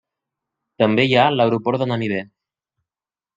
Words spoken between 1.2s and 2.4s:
l'aeroport de Namibe.